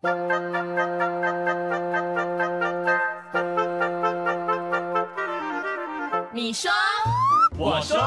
[0.00, 0.12] 你
[6.52, 6.70] 说，
[7.58, 7.98] 我说，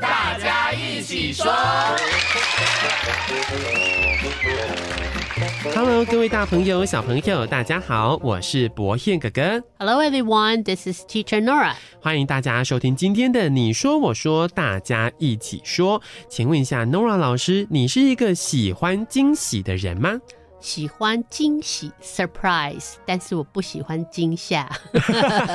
[0.00, 1.46] 大家一起说。
[5.72, 11.74] Hello，各位大朋友、小朋友，大家好，我是博彦哥哥，Hello everyone, this is Teacher Nora.
[12.00, 16.02] 欢迎大家收听今天的你说我说，大家一起说。
[16.28, 20.20] 请问一下，Nora 老师，你是一个喜欢惊喜的人吗？
[20.62, 24.70] 喜欢惊喜 surprise，但是我不喜欢惊吓。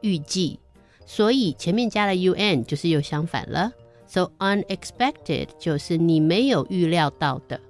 [0.00, 0.60] 预计，
[1.04, 3.72] 所以前面加了 u n 就是又相反了。
[4.06, 7.60] So unexpected 就是你没有预料到的。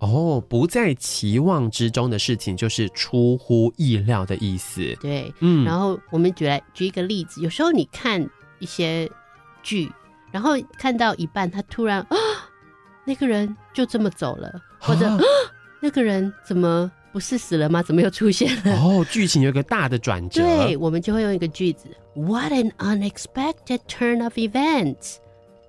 [0.00, 4.96] 哦，不在期望之中的事情，就是出乎意料的意思。
[5.00, 9.10] 对，嗯，然后我们举来举一个例子，有时候你看一些
[9.62, 9.90] 剧，
[10.32, 12.16] 然后看到一半，他突然啊，
[13.04, 15.18] 那个人就这么走了，或者、
[15.82, 17.82] 那个人怎么不是死了吗？
[17.82, 18.72] 怎么又出现了？
[18.76, 20.42] 哦，剧情有一个大的转折。
[20.42, 25.16] 对，我们就会用一个句子：What an unexpected turn of events。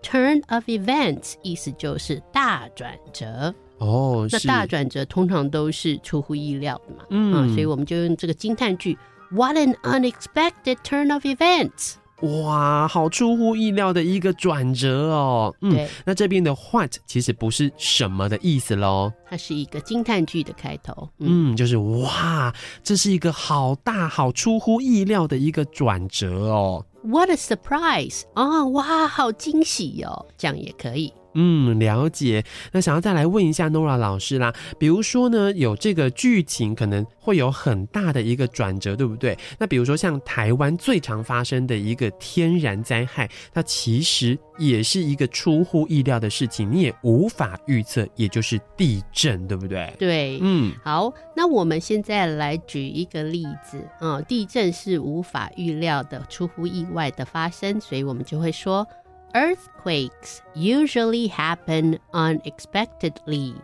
[0.04, 8.96] Turn of events 意思就是大转折，哦，那大转折通常都是出乎意料的嘛，嗯啊，所以我们就用这个惊叹句
[9.32, 11.96] ：What an unexpected turn of events！
[12.22, 15.56] 哇，好出乎意料的一个转折哦。
[15.62, 19.12] 嗯对，那这边的 what 其实不是什么的意思喽。
[19.28, 21.10] 它是一个惊叹句的开头。
[21.18, 22.54] 嗯，嗯，就是哇，
[22.84, 26.86] 这是一个好大、好出乎意料的一个转折哦。
[27.04, 28.22] What a surprise！
[28.36, 31.12] 哦，哇，好惊喜哦，这样也可以。
[31.34, 32.44] 嗯，了解。
[32.72, 39.38] 那想要再来问一下 Nora 老师啦，比如说呢，有这个剧情可能会有很大的一个转折，对不对？
[39.58, 49.94] 那比如说像台湾最常发生的一个天然灾害，它其实也是一个出乎意料的事情，你也无法预测，也就是地震，对不对？
[49.98, 58.86] 对，嗯，好，那我们现在来举一个例子啊、地震是无法预料的、出乎意外的发生，所以我们就会说
[59.33, 63.55] ，earthquakes usually happen unexpectedly.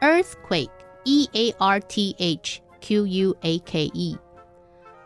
[0.00, 0.70] Earthquake,
[1.04, 4.16] E A R T H Q U A K E。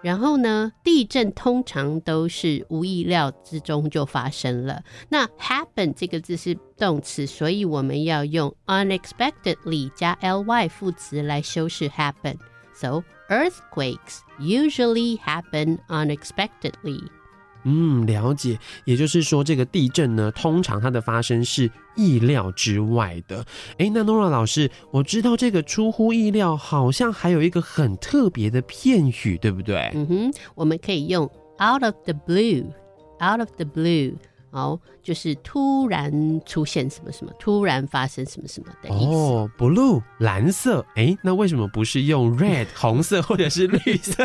[0.03, 4.83] 然后呢，地震通常都是无意料之中就发生了。
[5.09, 17.01] 那 happen 这个字是动词，所以我们要用 unexpectedly 加 ly 副词来修饰 happen。So earthquakes usually happen unexpectedly.
[17.64, 18.58] 嗯，了解。
[18.86, 23.46] 也就是说，这个地震呢，通常它的发生是意料之外的。
[23.78, 29.92] 诶，那 Nora 老师，我知道这个出乎意料，好像还有一个很特别的片语，对不对？
[29.94, 31.24] 嗯哼，我们可以用
[31.60, 34.14] out of the blue，out of the blue，
[34.52, 36.12] 好，就是突然
[36.46, 39.06] 出现什么什么，突然发生什么什么的意思。
[39.08, 44.24] 哦，blue 蓝色，哎，那为什么不是用 red 红色或者是绿色？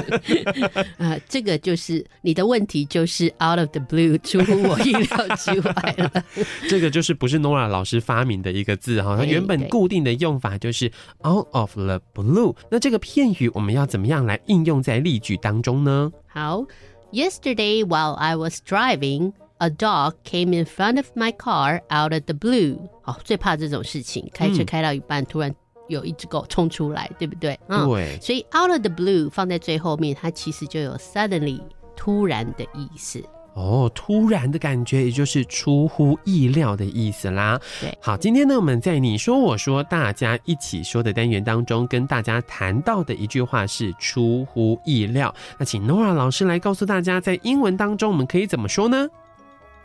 [0.96, 6.24] 啊， 这个就是你的问题，就是 out of the blue，出乎我意料之外了。
[6.68, 10.90] 这个就是不是 Nora 老师发明的一个字哈，它原本固定的用法就是
[11.22, 12.56] out of the blue。
[12.70, 16.10] 那这个片语我们要怎么样来应用在例句当中呢？
[16.26, 16.64] 好
[17.12, 19.32] ，Yesterday while I was driving。
[19.58, 22.78] A dog came in front of my car out of the blue。
[23.02, 25.54] 好，最怕这种事情，开车嗯开到一半，突然
[25.88, 27.58] 有一只狗冲出来，对不对？
[27.68, 31.60] 嗯，对，所以 out of the blue 放在最后面，它其实就有 suddenly
[31.94, 33.22] 突然的意思。
[33.54, 37.60] 哦，突然的感觉，也就是出乎意料的意思啦。
[37.80, 45.32] 对，好，今天呢，我们在你说我说大家一起说的单元当中，跟大家谈到的一句话是出乎意料。
[45.56, 49.08] 那请 Nora 老师来告诉大家，在英文当中我们可以怎么说呢？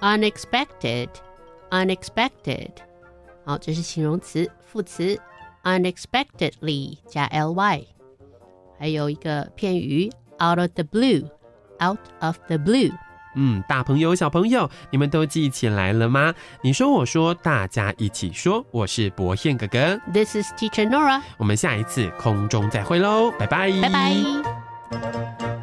[0.02, 1.10] Unexpected,
[1.72, 2.70] unexpected。
[3.46, 5.20] 好，这是形容词，副词
[5.64, 7.86] unexpectedly 加 ly，
[8.78, 10.10] 还有一个片语
[10.42, 11.24] out of the blue,
[11.82, 12.92] out of the blue。
[13.36, 16.34] 嗯，大朋友、小朋友，你们都记起来了吗？
[16.62, 18.66] 你说，我说，大家一起说。
[18.72, 21.22] 我是博彦哥哥，This is Teacher Nora。
[21.38, 25.59] 我们下一次空中再会喽，拜拜，拜拜。